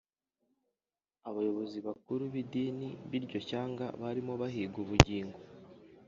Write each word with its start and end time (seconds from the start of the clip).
Abayobozi 1.29 1.77
bakuru 1.87 2.23
b’idini 2.33 2.89
b’iryo 3.09 3.39
shyanga 3.47 3.85
barimo 4.01 4.33
bahiga 4.41 4.75
ubugingo 4.83 5.39